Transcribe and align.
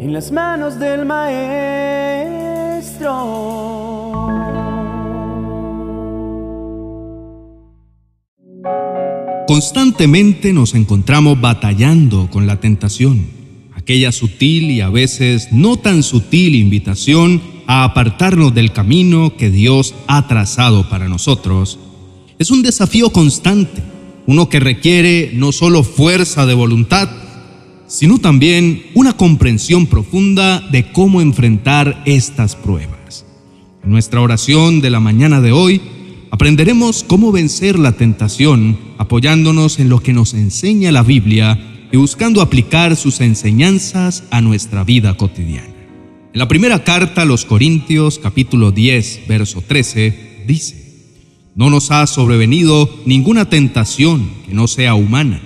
en 0.00 0.14
las 0.14 0.32
manos 0.32 0.78
del 0.78 1.04
Maestro. 1.04 1.50
Constantemente 9.46 10.54
nos 10.54 10.74
encontramos 10.74 11.38
batallando 11.38 12.30
con 12.30 12.46
la 12.46 12.60
tentación, 12.60 13.26
aquella 13.74 14.10
sutil 14.10 14.70
y 14.70 14.80
a 14.80 14.88
veces 14.88 15.52
no 15.52 15.76
tan 15.76 16.02
sutil 16.02 16.54
invitación 16.54 17.42
a 17.66 17.84
apartarnos 17.84 18.54
del 18.54 18.72
camino 18.72 19.36
que 19.36 19.50
Dios 19.50 19.94
ha 20.06 20.26
trazado 20.28 20.88
para 20.88 21.08
nosotros. 21.08 21.78
Es 22.38 22.50
un 22.50 22.62
desafío 22.62 23.10
constante, 23.10 23.82
uno 24.26 24.48
que 24.48 24.60
requiere 24.60 25.32
no 25.34 25.52
solo 25.52 25.84
fuerza 25.84 26.46
de 26.46 26.54
voluntad, 26.54 27.10
sino 27.90 28.18
también 28.18 28.84
una 28.94 29.16
comprensión 29.16 29.86
profunda 29.86 30.60
de 30.60 30.92
cómo 30.92 31.20
enfrentar 31.20 32.04
estas 32.06 32.54
pruebas. 32.54 33.26
En 33.82 33.90
nuestra 33.90 34.20
oración 34.20 34.80
de 34.80 34.90
la 34.90 35.00
mañana 35.00 35.40
de 35.40 35.50
hoy, 35.50 35.80
aprenderemos 36.30 37.02
cómo 37.02 37.32
vencer 37.32 37.80
la 37.80 37.92
tentación 37.92 38.78
apoyándonos 38.96 39.80
en 39.80 39.88
lo 39.88 39.98
que 39.98 40.12
nos 40.12 40.34
enseña 40.34 40.92
la 40.92 41.02
Biblia 41.02 41.88
y 41.90 41.96
buscando 41.96 42.42
aplicar 42.42 42.94
sus 42.94 43.20
enseñanzas 43.20 44.22
a 44.30 44.40
nuestra 44.40 44.84
vida 44.84 45.16
cotidiana. 45.16 45.74
En 46.32 46.38
la 46.38 46.46
primera 46.46 46.84
carta 46.84 47.22
a 47.22 47.24
los 47.24 47.44
Corintios 47.44 48.20
capítulo 48.20 48.70
10, 48.70 49.22
verso 49.26 49.64
13, 49.66 50.44
dice, 50.46 51.16
No 51.56 51.70
nos 51.70 51.90
ha 51.90 52.06
sobrevenido 52.06 52.88
ninguna 53.04 53.50
tentación 53.50 54.30
que 54.46 54.54
no 54.54 54.68
sea 54.68 54.94
humana 54.94 55.42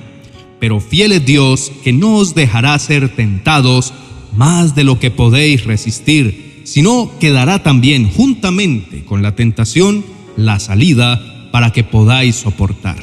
pero 0.65 0.81
fiel 0.81 1.13
es 1.13 1.27
Dios 1.27 1.71
que 1.83 1.93
no 1.93 2.17
os 2.17 2.35
dejará 2.35 2.79
ser 2.79 3.15
tentados 3.15 3.93
más 4.35 4.75
de 4.75 4.83
lo 4.83 4.99
que 4.99 5.11
podéis 5.11 5.67
resistir, 5.67 6.63
sino 6.65 7.11
que 7.21 7.33
dará 7.33 7.63
también 7.63 8.11
juntamente 8.11 9.05
con 9.05 9.21
la 9.21 9.37
tentación 9.37 10.07
la 10.39 10.59
salida 10.59 11.51
para 11.53 11.71
que 11.71 11.85
podáis 11.85 12.37
soportar. 12.37 12.97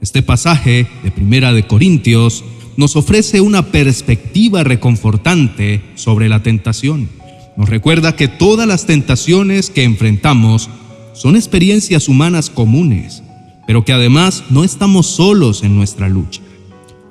Este 0.00 0.22
pasaje 0.22 0.88
de 1.04 1.12
Primera 1.12 1.52
de 1.52 1.68
Corintios 1.68 2.42
nos 2.76 2.96
ofrece 2.96 3.40
una 3.40 3.66
perspectiva 3.66 4.64
reconfortante 4.64 5.82
sobre 5.94 6.28
la 6.28 6.42
tentación. 6.42 7.08
Nos 7.56 7.68
recuerda 7.68 8.16
que 8.16 8.26
todas 8.26 8.66
las 8.66 8.86
tentaciones 8.86 9.70
que 9.70 9.84
enfrentamos 9.84 10.68
son 11.14 11.36
experiencias 11.36 12.08
humanas 12.08 12.50
comunes, 12.50 13.22
pero 13.68 13.84
que 13.84 13.92
además 13.92 14.42
no 14.50 14.64
estamos 14.64 15.06
solos 15.06 15.62
en 15.62 15.76
nuestra 15.76 16.08
lucha. 16.08 16.41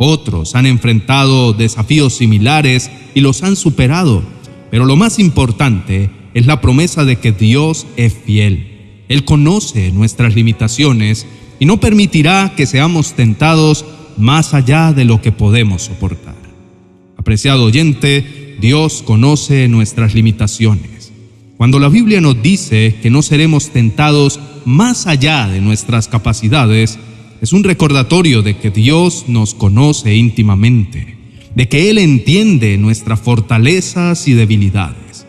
Otros 0.03 0.55
han 0.55 0.65
enfrentado 0.65 1.53
desafíos 1.53 2.15
similares 2.15 2.89
y 3.13 3.19
los 3.19 3.43
han 3.43 3.55
superado, 3.55 4.23
pero 4.71 4.85
lo 4.85 4.95
más 4.95 5.19
importante 5.19 6.09
es 6.33 6.47
la 6.47 6.59
promesa 6.59 7.05
de 7.05 7.17
que 7.17 7.31
Dios 7.31 7.85
es 7.97 8.15
fiel. 8.25 9.03
Él 9.09 9.25
conoce 9.25 9.91
nuestras 9.91 10.33
limitaciones 10.33 11.27
y 11.59 11.67
no 11.67 11.79
permitirá 11.79 12.53
que 12.57 12.65
seamos 12.65 13.13
tentados 13.13 13.85
más 14.17 14.55
allá 14.55 14.91
de 14.91 15.05
lo 15.05 15.21
que 15.21 15.31
podemos 15.31 15.83
soportar. 15.83 16.33
Apreciado 17.15 17.65
oyente, 17.65 18.57
Dios 18.59 19.03
conoce 19.05 19.67
nuestras 19.67 20.15
limitaciones. 20.15 21.11
Cuando 21.57 21.77
la 21.77 21.89
Biblia 21.89 22.21
nos 22.21 22.41
dice 22.41 22.95
que 23.03 23.11
no 23.11 23.21
seremos 23.21 23.69
tentados 23.69 24.39
más 24.65 25.05
allá 25.05 25.47
de 25.47 25.61
nuestras 25.61 26.07
capacidades, 26.07 26.97
es 27.41 27.53
un 27.53 27.63
recordatorio 27.63 28.43
de 28.43 28.57
que 28.57 28.69
Dios 28.69 29.25
nos 29.27 29.55
conoce 29.55 30.15
íntimamente, 30.15 31.17
de 31.55 31.67
que 31.67 31.89
Él 31.89 31.97
entiende 31.97 32.77
nuestras 32.77 33.19
fortalezas 33.19 34.27
y 34.27 34.33
debilidades. 34.33 35.25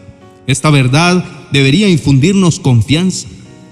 Esta 0.47 0.69
verdad 0.69 1.25
debería 1.53 1.89
infundirnos 1.89 2.61
confianza, 2.61 3.29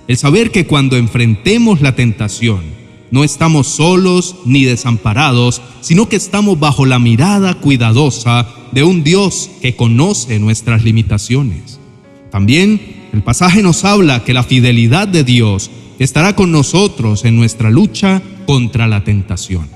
el 0.08 0.16
saber 0.16 0.50
que 0.50 0.66
cuando 0.66 0.97
enfrentemos 0.97 1.82
la 1.82 1.94
tentación, 1.94 2.62
no 3.10 3.25
estamos 3.25 3.66
solos 3.66 4.37
ni 4.47 4.64
desamparados, 4.64 5.60
sino 5.82 6.09
que 6.09 6.16
estamos 6.16 6.59
bajo 6.59 6.87
la 6.87 6.98
mirada 6.98 7.54
cuidadosa 7.54 8.48
de 8.72 8.84
un 8.84 9.04
Dios 9.04 9.50
que 9.60 9.76
conoce 9.76 10.38
nuestras 10.38 10.82
limitaciones. 10.82 11.78
También 12.31 12.81
el 13.12 13.22
pasaje 13.22 13.62
nos 13.62 13.84
habla 13.84 14.25
que 14.25 14.32
la 14.32 14.44
fidelidad 14.44 15.09
de 15.09 15.25
Dios 15.25 15.70
estará 16.00 16.34
con 16.34 16.50
nosotros 16.50 17.25
en 17.27 17.37
nuestra 17.37 17.71
lucha 17.71 18.22
contra 18.47 18.88
la 18.88 19.05
tentación. 19.05 19.69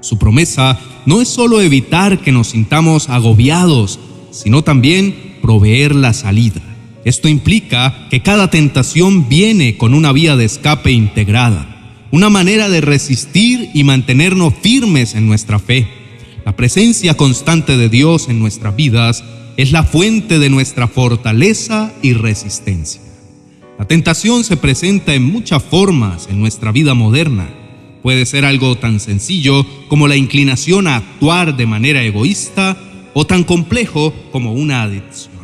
Su 0.00 0.18
promesa 0.18 0.78
no 1.06 1.22
es 1.22 1.28
solo 1.28 1.62
evitar 1.62 2.20
que 2.20 2.30
nos 2.30 2.48
sintamos 2.48 3.08
agobiados, 3.08 3.98
sino 4.30 4.62
también 4.62 5.38
proveer 5.40 5.94
la 5.94 6.12
salida. 6.12 6.60
Esto 7.06 7.28
implica 7.28 8.06
que 8.10 8.20
cada 8.20 8.50
tentación 8.50 9.28
viene 9.30 9.78
con 9.78 9.94
una 9.94 10.12
vía 10.12 10.36
de 10.36 10.44
escape 10.44 10.92
integrada, 10.92 11.66
una 12.10 12.28
manera 12.28 12.68
de 12.68 12.82
resistir 12.82 13.70
y 13.72 13.82
mantenernos 13.82 14.52
firmes 14.60 15.14
en 15.14 15.26
nuestra 15.26 15.58
fe. 15.58 15.88
La 16.44 16.54
presencia 16.54 17.16
constante 17.16 17.78
de 17.78 17.88
Dios 17.88 18.28
en 18.28 18.38
nuestras 18.38 18.76
vidas 18.76 19.24
es 19.56 19.72
la 19.72 19.84
fuente 19.84 20.38
de 20.38 20.50
nuestra 20.50 20.86
fortaleza 20.86 21.92
y 22.02 22.12
resistencia. 22.12 23.05
La 23.78 23.86
tentación 23.86 24.42
se 24.42 24.56
presenta 24.56 25.14
en 25.14 25.22
muchas 25.22 25.62
formas 25.62 26.28
en 26.30 26.40
nuestra 26.40 26.72
vida 26.72 26.94
moderna. 26.94 27.46
Puede 28.02 28.24
ser 28.24 28.46
algo 28.46 28.76
tan 28.76 29.00
sencillo 29.00 29.66
como 29.88 30.08
la 30.08 30.16
inclinación 30.16 30.86
a 30.86 30.96
actuar 30.96 31.56
de 31.56 31.66
manera 31.66 32.02
egoísta 32.02 32.78
o 33.12 33.26
tan 33.26 33.44
complejo 33.44 34.14
como 34.32 34.54
una 34.54 34.82
adicción. 34.82 35.34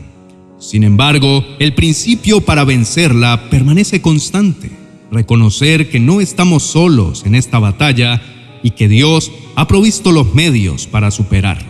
Sin 0.59 0.83
embargo, 0.83 1.45
el 1.59 1.75
principio 1.75 2.41
para 2.41 2.65
vencerla 2.65 3.51
permanece 3.51 4.01
constante. 4.01 4.71
Reconocer 5.11 5.91
que 5.91 6.01
no 6.01 6.23
estamos 6.23 6.63
solos 6.63 7.27
en 7.27 7.35
esta 7.35 7.59
batalla 7.59 8.23
y 8.63 8.71
que 8.71 8.89
Dios 8.89 9.31
ha 9.57 9.67
provisto 9.69 10.11
los 10.11 10.35
medios 10.35 10.87
para 10.87 11.11
superarla. 11.11 11.69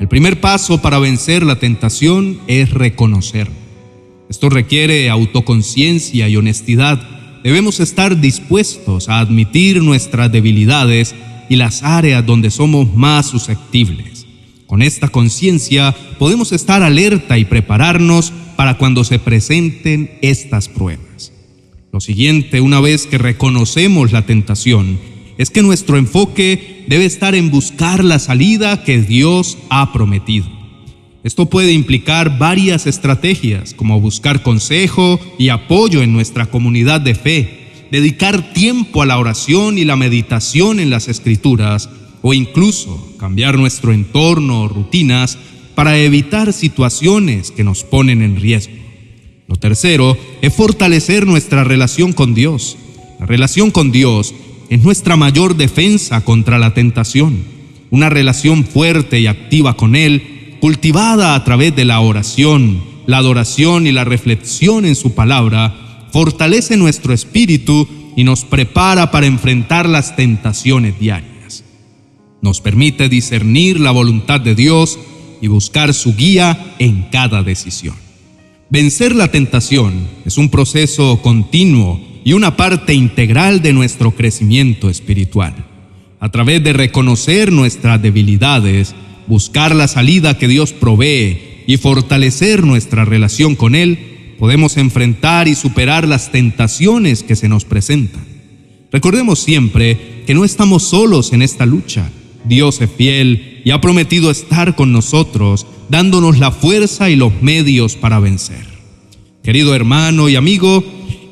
El 0.00 0.08
primer 0.08 0.40
paso 0.40 0.82
para 0.82 0.98
vencer 0.98 1.44
la 1.44 1.60
tentación 1.60 2.40
es 2.48 2.70
reconocer 2.70 3.65
esto 4.28 4.48
requiere 4.50 5.08
autoconciencia 5.08 6.28
y 6.28 6.36
honestidad. 6.36 7.00
Debemos 7.44 7.80
estar 7.80 8.20
dispuestos 8.20 9.08
a 9.08 9.20
admitir 9.20 9.82
nuestras 9.82 10.32
debilidades 10.32 11.14
y 11.48 11.56
las 11.56 11.82
áreas 11.82 12.26
donde 12.26 12.50
somos 12.50 12.92
más 12.94 13.26
susceptibles. 13.26 14.26
Con 14.66 14.82
esta 14.82 15.08
conciencia 15.08 15.94
podemos 16.18 16.52
estar 16.52 16.82
alerta 16.82 17.38
y 17.38 17.44
prepararnos 17.44 18.32
para 18.56 18.78
cuando 18.78 19.04
se 19.04 19.18
presenten 19.18 20.18
estas 20.22 20.68
pruebas. 20.68 21.32
Lo 21.92 22.00
siguiente, 22.00 22.60
una 22.60 22.80
vez 22.80 23.06
que 23.06 23.18
reconocemos 23.18 24.10
la 24.10 24.26
tentación, 24.26 24.98
es 25.38 25.50
que 25.50 25.62
nuestro 25.62 25.98
enfoque 25.98 26.84
debe 26.88 27.04
estar 27.04 27.34
en 27.34 27.50
buscar 27.50 28.02
la 28.02 28.18
salida 28.18 28.82
que 28.82 29.00
Dios 29.00 29.56
ha 29.70 29.92
prometido. 29.92 30.55
Esto 31.26 31.46
puede 31.46 31.72
implicar 31.72 32.38
varias 32.38 32.86
estrategias, 32.86 33.74
como 33.74 34.00
buscar 34.00 34.44
consejo 34.44 35.18
y 35.40 35.48
apoyo 35.48 36.04
en 36.04 36.12
nuestra 36.12 36.46
comunidad 36.46 37.00
de 37.00 37.16
fe, 37.16 37.88
dedicar 37.90 38.52
tiempo 38.52 39.02
a 39.02 39.06
la 39.06 39.18
oración 39.18 39.76
y 39.76 39.84
la 39.84 39.96
meditación 39.96 40.78
en 40.78 40.88
las 40.88 41.08
escrituras, 41.08 41.90
o 42.22 42.32
incluso 42.32 43.12
cambiar 43.18 43.58
nuestro 43.58 43.92
entorno 43.92 44.60
o 44.60 44.68
rutinas 44.68 45.36
para 45.74 45.98
evitar 45.98 46.52
situaciones 46.52 47.50
que 47.50 47.64
nos 47.64 47.82
ponen 47.82 48.22
en 48.22 48.36
riesgo. 48.36 48.76
Lo 49.48 49.56
tercero 49.56 50.16
es 50.42 50.54
fortalecer 50.54 51.26
nuestra 51.26 51.64
relación 51.64 52.12
con 52.12 52.34
Dios. 52.36 52.76
La 53.18 53.26
relación 53.26 53.72
con 53.72 53.90
Dios 53.90 54.32
es 54.68 54.80
nuestra 54.84 55.16
mayor 55.16 55.56
defensa 55.56 56.20
contra 56.20 56.60
la 56.60 56.72
tentación. 56.72 57.42
Una 57.90 58.10
relación 58.10 58.64
fuerte 58.64 59.18
y 59.18 59.26
activa 59.26 59.76
con 59.76 59.96
Él 59.96 60.35
cultivada 60.66 61.36
a 61.36 61.44
través 61.44 61.76
de 61.76 61.84
la 61.84 62.00
oración, 62.00 62.82
la 63.06 63.18
adoración 63.18 63.86
y 63.86 63.92
la 63.92 64.02
reflexión 64.02 64.84
en 64.84 64.96
su 64.96 65.14
palabra, 65.14 66.08
fortalece 66.10 66.76
nuestro 66.76 67.14
espíritu 67.14 67.86
y 68.16 68.24
nos 68.24 68.44
prepara 68.44 69.12
para 69.12 69.26
enfrentar 69.26 69.88
las 69.88 70.16
tentaciones 70.16 70.98
diarias. 70.98 71.62
Nos 72.42 72.60
permite 72.60 73.08
discernir 73.08 73.78
la 73.78 73.92
voluntad 73.92 74.40
de 74.40 74.56
Dios 74.56 74.98
y 75.40 75.46
buscar 75.46 75.94
su 75.94 76.16
guía 76.16 76.74
en 76.80 77.02
cada 77.12 77.44
decisión. 77.44 77.94
Vencer 78.68 79.14
la 79.14 79.28
tentación 79.28 80.08
es 80.24 80.36
un 80.36 80.48
proceso 80.48 81.22
continuo 81.22 82.00
y 82.24 82.32
una 82.32 82.56
parte 82.56 82.92
integral 82.92 83.62
de 83.62 83.72
nuestro 83.72 84.10
crecimiento 84.16 84.90
espiritual. 84.90 85.54
A 86.18 86.28
través 86.32 86.64
de 86.64 86.72
reconocer 86.72 87.52
nuestras 87.52 88.02
debilidades, 88.02 88.96
buscar 89.26 89.74
la 89.74 89.88
salida 89.88 90.38
que 90.38 90.48
Dios 90.48 90.72
provee 90.72 91.64
y 91.66 91.76
fortalecer 91.76 92.64
nuestra 92.64 93.04
relación 93.04 93.54
con 93.56 93.74
Él, 93.74 94.34
podemos 94.38 94.76
enfrentar 94.76 95.48
y 95.48 95.54
superar 95.54 96.06
las 96.06 96.30
tentaciones 96.30 97.22
que 97.22 97.36
se 97.36 97.48
nos 97.48 97.64
presentan. 97.64 98.24
Recordemos 98.92 99.40
siempre 99.40 100.22
que 100.26 100.34
no 100.34 100.44
estamos 100.44 100.84
solos 100.84 101.32
en 101.32 101.42
esta 101.42 101.66
lucha. 101.66 102.10
Dios 102.44 102.80
es 102.80 102.90
fiel 102.90 103.62
y 103.64 103.70
ha 103.70 103.80
prometido 103.80 104.30
estar 104.30 104.76
con 104.76 104.92
nosotros, 104.92 105.66
dándonos 105.88 106.38
la 106.38 106.52
fuerza 106.52 107.10
y 107.10 107.16
los 107.16 107.42
medios 107.42 107.96
para 107.96 108.20
vencer. 108.20 108.64
Querido 109.42 109.74
hermano 109.74 110.28
y 110.28 110.36
amigo, 110.36 110.84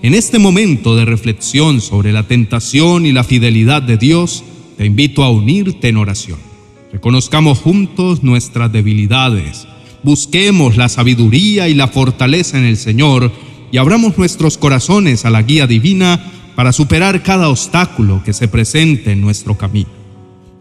en 0.03 0.15
este 0.15 0.39
momento 0.39 0.97
de 0.97 1.05
reflexión 1.05 1.81
sobre 1.81 2.13
la 2.13 2.27
tentación 2.27 3.07
y 3.07 3.13
la 3.13 3.25
fidelidad 3.25 3.83
de 3.83 3.97
Dios, 3.97 4.45
te 4.77 4.85
invito 4.85 5.23
a 5.23 5.31
unirte 5.31 5.89
en 5.89 5.97
oración. 5.97 6.54
Reconozcamos 6.95 7.59
juntos 7.59 8.23
nuestras 8.23 8.71
debilidades, 8.71 9.67
busquemos 10.05 10.77
la 10.77 10.89
sabiduría 10.89 11.69
y 11.69 11.75
la 11.75 11.89
fortaleza 11.89 12.57
en 12.57 12.67
el 12.67 12.77
Señor 12.77 13.33
y 13.73 13.79
abramos 13.79 14.17
nuestros 14.17 14.57
corazones 14.57 15.25
a 15.25 15.31
la 15.31 15.43
guía 15.43 15.67
divina 15.67 16.25
para 16.55 16.73
superar 16.73 17.25
cada 17.25 17.49
obstáculo 17.49 18.23
que 18.25 18.33
se 18.33 18.47
presente 18.47 19.11
en 19.11 19.21
nuestro 19.21 19.59
camino. 19.59 19.89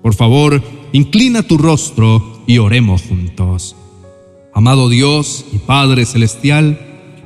Por 0.02 0.16
favor, 0.16 0.64
inclina 0.92 1.44
tu 1.44 1.60
rostro 1.60 2.42
y 2.48 2.58
oremos 2.58 3.04
juntos. 3.04 3.76
Amado 4.56 4.90
Dios 4.90 5.46
y 5.54 5.60
Padre 5.60 6.04
Celestial, 6.04 6.80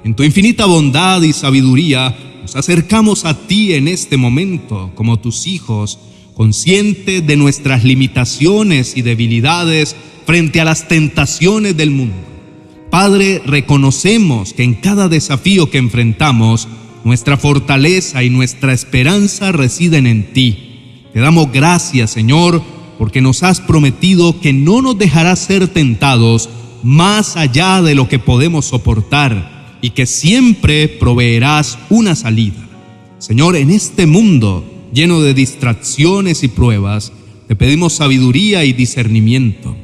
en 0.04 0.18
tu 0.18 0.24
infinita 0.24 0.65
bondad 0.65 1.21
y 1.21 1.31
sabiduría, 1.31 2.13
nos 2.42 2.57
acercamos 2.57 3.24
a 3.24 3.48
ti 3.48 3.74
en 3.74 3.88
este 3.88 4.18
momento 4.18 4.92
como 4.95 5.18
tus 5.18 5.48
hijos, 5.48 5.98
conscientes 6.38 7.25
de 7.25 7.36
nuestras 7.36 7.84
limitaciones 7.84 8.95
y 8.95 9.01
debilidades 9.01 9.95
frente 10.28 10.62
a 10.62 10.66
las 10.66 10.88
tentaciones 10.88 11.75
del 11.75 11.89
mundo. 11.89 12.13
Padre, 12.92 13.42
reconocemos 13.44 14.54
que 14.54 14.62
en 14.62 14.75
cada 14.75 15.10
desafío 15.10 15.72
que 15.72 15.80
enfrentamos, 15.80 16.68
nuestra 17.04 17.38
fortaleza 17.38 18.24
y 18.24 18.30
nuestra 18.30 18.72
esperanza 18.72 19.51
residen 19.51 20.06
en 20.06 20.31
ti. 20.31 21.07
Te 21.12 21.22
damos 21.22 21.51
gracias, 21.51 22.12
Señor, 22.12 22.62
porque 23.00 23.19
nos 23.19 23.42
has 23.42 23.60
prometido 23.60 24.40
que 24.40 24.54
no 24.54 24.83
nos 24.83 24.95
dejarás 24.95 25.40
ser 25.40 25.68
tentados 25.68 26.51
más 26.83 27.36
allá 27.36 27.81
de 27.81 27.95
lo 27.95 28.07
que 28.07 28.19
podemos 28.19 28.68
soportar 28.68 29.80
y 29.81 29.90
que 29.90 30.06
siempre 30.06 30.88
proveerás 30.88 31.80
una 31.90 32.16
salida. 32.16 32.63
Señor, 33.18 33.56
en 33.56 33.72
este 33.72 34.06
mundo 34.06 34.77
lleno 34.94 35.22
de 35.22 35.34
distracciones 35.34 36.44
y 36.44 36.48
pruebas, 36.48 37.12
te 37.48 37.56
pedimos 37.56 37.94
sabiduría 37.94 38.66
y 38.66 38.74
discernimiento. 38.74 39.75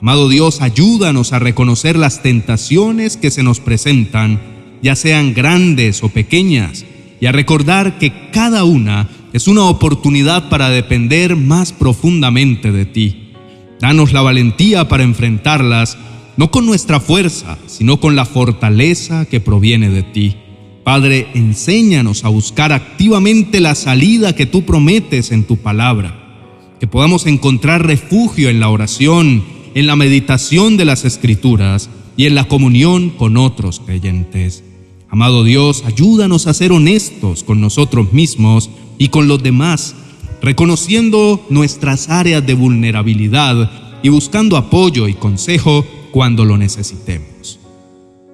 Amado 0.00 0.28
Dios, 0.28 0.62
ayúdanos 0.62 1.32
a 1.32 1.38
reconocer 1.38 1.96
las 1.96 2.22
tentaciones 2.22 3.16
que 3.16 3.30
se 3.30 3.42
nos 3.42 3.60
presentan 3.60 4.40
ya 4.82 4.96
sean 4.96 5.34
grandes 5.34 6.02
o 6.02 6.08
pequeñas, 6.08 6.84
y 7.20 7.26
a 7.26 7.32
recordar 7.32 7.98
que 7.98 8.30
cada 8.30 8.64
una 8.64 9.08
es 9.32 9.46
una 9.46 9.64
oportunidad 9.64 10.48
para 10.48 10.70
depender 10.70 11.36
más 11.36 11.72
profundamente 11.72 12.72
de 12.72 12.86
ti. 12.86 13.32
Danos 13.78 14.12
la 14.12 14.22
valentía 14.22 14.88
para 14.88 15.02
enfrentarlas, 15.02 15.98
no 16.36 16.50
con 16.50 16.66
nuestra 16.66 17.00
fuerza, 17.00 17.58
sino 17.66 18.00
con 18.00 18.16
la 18.16 18.24
fortaleza 18.24 19.26
que 19.26 19.40
proviene 19.40 19.90
de 19.90 20.02
ti. 20.02 20.36
Padre, 20.84 21.28
enséñanos 21.34 22.24
a 22.24 22.28
buscar 22.28 22.72
activamente 22.72 23.60
la 23.60 23.74
salida 23.74 24.34
que 24.34 24.46
tú 24.46 24.64
prometes 24.64 25.30
en 25.30 25.44
tu 25.44 25.58
palabra, 25.58 26.76
que 26.80 26.86
podamos 26.86 27.26
encontrar 27.26 27.86
refugio 27.86 28.48
en 28.48 28.60
la 28.60 28.70
oración, 28.70 29.44
en 29.74 29.86
la 29.86 29.96
meditación 29.96 30.76
de 30.76 30.86
las 30.86 31.04
escrituras 31.04 31.90
y 32.16 32.26
en 32.26 32.34
la 32.34 32.48
comunión 32.48 33.10
con 33.10 33.36
otros 33.36 33.80
creyentes. 33.80 34.64
Amado 35.10 35.44
Dios, 35.44 35.84
ayúdanos 35.86 36.46
a 36.46 36.54
ser 36.54 36.72
honestos 36.72 37.44
con 37.44 37.60
nosotros 37.60 38.12
mismos 38.12 38.70
y 38.96 39.08
con 39.08 39.28
los 39.28 39.42
demás, 39.42 39.94
reconociendo 40.40 41.44
nuestras 41.50 42.08
áreas 42.08 42.46
de 42.46 42.54
vulnerabilidad 42.54 43.70
y 44.02 44.08
buscando 44.08 44.56
apoyo 44.56 45.08
y 45.08 45.14
consejo 45.14 45.84
cuando 46.10 46.44
lo 46.44 46.56
necesitemos. 46.56 47.29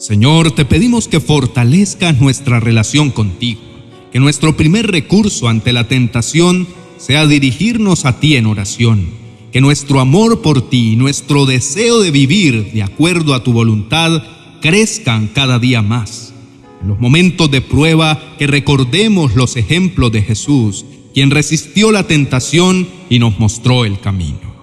Señor, 0.06 0.53
te 0.53 0.64
pedimos 0.64 1.08
que 1.08 1.19
fortalezcas 1.19 2.20
nuestra 2.20 2.61
relación 2.61 3.11
contigo, 3.11 3.61
que 4.12 4.20
nuestro 4.20 4.56
primer 4.56 4.88
recurso 4.88 5.49
ante 5.49 5.73
la 5.73 5.88
tentación 5.88 6.69
sea 6.97 7.26
dirigirnos 7.26 8.05
a 8.05 8.20
ti 8.20 8.37
en 8.37 8.47
oración, 8.47 9.08
que 9.53 9.61
nuestro 9.61 9.99
amor 9.99 10.43
por 10.43 10.70
ti 10.70 10.93
y 10.93 10.97
nuestro 10.97 11.44
deseo 11.44 12.00
de 12.03 12.12
vivir 12.12 12.70
de 12.73 12.85
acuerdo 12.85 13.35
a 13.35 13.43
tu 13.43 13.53
voluntad 13.53 14.23
crezcan 14.62 15.26
cada 15.26 15.58
día 15.58 15.82
más 15.82 16.32
en 16.81 16.87
los 16.87 17.00
momentos 17.00 17.50
de 17.50 17.61
prueba 17.61 18.37
que 18.38 18.47
recordemos 18.47 19.35
los 19.35 19.56
ejemplos 19.56 20.12
de 20.12 20.23
Jesús, 20.23 20.85
quien 21.14 21.32
resistió 21.32 21.91
la 21.91 22.06
tentación 22.06 22.87
y 23.11 23.19
nos 23.19 23.41
mostró 23.41 23.85
el 23.85 23.99
camino. 23.99 24.55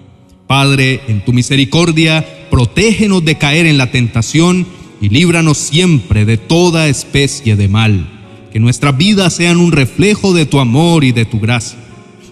Padre, 0.46 1.02
en 1.06 1.22
tu 1.22 1.34
misericordia, 1.34 2.48
protégenos 2.50 3.22
de 3.26 3.36
caer 3.36 3.66
en 3.66 3.76
la 3.76 3.90
tentación 3.90 4.66
y 5.04 5.10
líbranos 5.10 5.58
siempre 5.58 6.24
de 6.24 6.38
toda 6.38 6.88
especie 6.88 7.56
de 7.56 7.68
mal. 7.68 8.08
Que 8.50 8.58
nuestras 8.58 8.96
vidas 8.96 9.34
sean 9.34 9.58
un 9.58 9.70
reflejo 9.70 10.32
de 10.32 10.46
tu 10.46 10.60
amor 10.60 11.04
y 11.04 11.12
de 11.12 11.26
tu 11.26 11.40
gracia. 11.40 11.78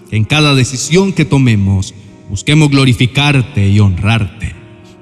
Que 0.09 0.15
en 0.15 0.23
cada 0.23 0.55
decisión 0.55 1.13
que 1.13 1.23
tomemos 1.23 1.93
busquemos 2.31 2.71
glorificarte 2.71 3.69
y 3.69 3.79
honrarte. 3.79 4.55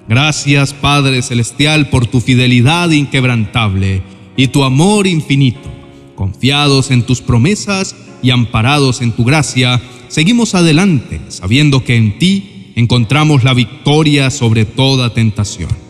Gracias, 0.09 0.73
Padre 0.73 1.21
Celestial, 1.21 1.89
por 1.89 2.07
tu 2.07 2.19
fidelidad 2.19 2.89
inquebrantable 2.89 4.01
y 4.35 4.47
tu 4.47 4.65
amor 4.65 5.07
infinito. 5.07 5.71
Confiados 6.15 6.91
en 6.91 7.03
tus 7.03 7.21
promesas 7.21 7.95
y 8.21 8.31
amparados 8.31 9.01
en 9.01 9.13
tu 9.13 9.23
gracia, 9.23 9.81
seguimos 10.09 10.55
adelante, 10.55 11.21
sabiendo 11.29 11.85
que 11.85 11.95
en 11.95 12.19
ti 12.19 12.73
encontramos 12.75 13.45
la 13.45 13.53
victoria 13.53 14.29
sobre 14.29 14.65
toda 14.65 15.13
tentación. 15.13 15.80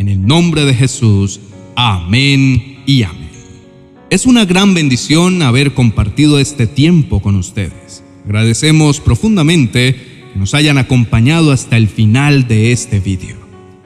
En 0.00 0.08
el 0.08 0.26
nombre 0.26 0.64
de 0.64 0.72
Jesús, 0.72 1.40
amén 1.76 2.78
y 2.86 3.02
amén. 3.02 3.28
Es 4.08 4.24
una 4.24 4.46
gran 4.46 4.72
bendición 4.72 5.42
haber 5.42 5.74
compartido 5.74 6.38
este 6.38 6.66
tiempo 6.66 7.20
con 7.20 7.36
ustedes. 7.36 8.02
Agradecemos 8.24 8.98
profundamente 8.98 9.94
que 10.32 10.38
nos 10.38 10.54
hayan 10.54 10.78
acompañado 10.78 11.52
hasta 11.52 11.76
el 11.76 11.86
final 11.86 12.48
de 12.48 12.72
este 12.72 12.98
video. 12.98 13.36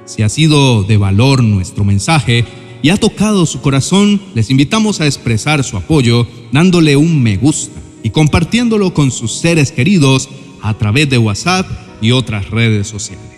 Si 0.05 0.23
ha 0.23 0.29
sido 0.29 0.85
de 0.85 0.99
valor 0.99 1.43
nuestro 1.43 1.83
mensaje, 1.83 2.45
y 2.81 2.91
ha 2.91 2.97
tocado 2.97 3.45
su 3.45 3.61
corazón, 3.61 4.21
les 4.37 4.51
invitamos 4.51 5.01
a 5.01 5.07
expresar 5.07 5.65
su 5.65 5.77
apoyo 5.77 6.29
dándole 6.53 6.95
un 6.95 7.25
me 7.25 7.39
gusta 7.39 7.81
y 8.05 8.11
compartiéndolo 8.11 8.95
con 8.95 9.11
sus 9.11 9.33
seres 9.33 9.73
queridos 9.73 10.29
a 10.63 10.75
través 10.75 11.11
de 11.11 11.19
WhatsApp 11.19 11.69
y 12.01 12.13
otras 12.13 12.51
redes 12.51 12.87
sociales. 12.87 13.34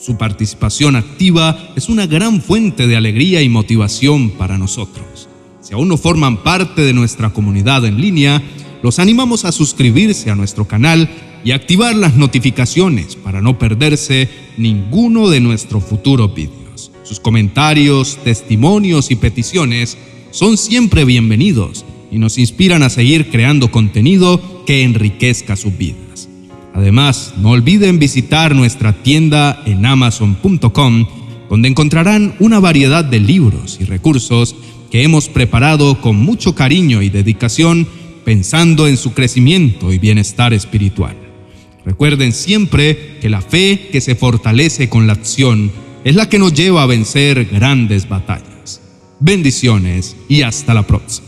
Su 0.00 0.16
participación 0.16 0.94
activa 0.94 1.72
es 1.74 1.88
una 1.88 2.06
gran 2.06 2.40
fuente 2.40 2.86
de 2.86 2.96
alegría 2.96 3.42
y 3.42 3.48
motivación 3.48 4.30
para 4.30 4.56
nosotros. 4.56 5.28
Si 5.60 5.74
aún 5.74 5.88
no 5.88 5.96
forman 5.96 6.44
parte 6.44 6.82
de 6.82 6.92
nuestra 6.92 7.30
comunidad 7.30 7.84
en 7.84 8.00
línea, 8.00 8.40
los 8.82 9.00
animamos 9.00 9.44
a 9.44 9.50
suscribirse 9.50 10.30
a 10.30 10.36
nuestro 10.36 10.66
canal 10.66 11.10
y 11.44 11.50
activar 11.50 11.96
las 11.96 12.14
notificaciones 12.14 13.16
para 13.16 13.40
no 13.40 13.58
perderse 13.58 14.28
ninguno 14.56 15.28
de 15.30 15.40
nuestros 15.40 15.82
futuros 15.84 16.32
vídeos. 16.32 16.92
Sus 17.02 17.18
comentarios, 17.18 18.18
testimonios 18.22 19.10
y 19.10 19.16
peticiones 19.16 19.98
son 20.30 20.58
siempre 20.58 21.04
bienvenidos 21.04 21.84
y 22.12 22.18
nos 22.18 22.38
inspiran 22.38 22.84
a 22.84 22.90
seguir 22.90 23.30
creando 23.30 23.72
contenido 23.72 24.64
que 24.64 24.84
enriquezca 24.84 25.56
sus 25.56 25.76
vidas. 25.76 26.28
Además, 26.74 27.34
no 27.38 27.50
olviden 27.50 27.98
visitar 27.98 28.54
nuestra 28.54 28.92
tienda 28.92 29.62
en 29.66 29.84
amazon.com, 29.84 31.06
donde 31.48 31.68
encontrarán 31.68 32.34
una 32.38 32.60
variedad 32.60 33.04
de 33.04 33.20
libros 33.20 33.78
y 33.80 33.84
recursos 33.84 34.54
que 34.90 35.02
hemos 35.02 35.28
preparado 35.28 36.00
con 36.00 36.16
mucho 36.16 36.54
cariño 36.54 37.02
y 37.02 37.10
dedicación 37.10 37.86
pensando 38.24 38.86
en 38.86 38.96
su 38.96 39.12
crecimiento 39.14 39.92
y 39.92 39.98
bienestar 39.98 40.52
espiritual. 40.52 41.16
Recuerden 41.84 42.32
siempre 42.32 43.18
que 43.20 43.30
la 43.30 43.40
fe 43.40 43.88
que 43.90 44.00
se 44.00 44.14
fortalece 44.14 44.88
con 44.88 45.06
la 45.06 45.14
acción 45.14 45.72
es 46.04 46.14
la 46.14 46.28
que 46.28 46.38
nos 46.38 46.52
lleva 46.52 46.82
a 46.82 46.86
vencer 46.86 47.46
grandes 47.46 48.08
batallas. 48.08 48.82
Bendiciones 49.20 50.16
y 50.28 50.42
hasta 50.42 50.74
la 50.74 50.86
próxima. 50.86 51.27